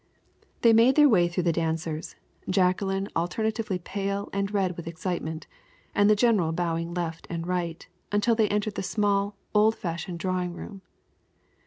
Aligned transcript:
They 0.63 0.73
made 0.73 0.95
their 0.95 1.07
way 1.07 1.27
through 1.27 1.43
the 1.43 1.51
dancers, 1.53 2.15
Jacqueline 2.49 3.07
alternately 3.15 3.77
pale 3.77 4.29
and 4.33 4.51
red 4.51 4.75
with 4.75 4.87
excitement, 4.87 5.45
and 5.93 6.09
the 6.09 6.15
general 6.15 6.51
bowing 6.53 6.95
right 6.95 7.27
and 7.29 7.45
left, 7.45 7.87
until 8.11 8.33
they 8.33 8.47
entered 8.49 8.73
the 8.73 8.81
small, 8.81 9.35
old 9.53 9.75
fashioned 9.75 10.17
drawing 10.17 10.53
room. 10.55 10.81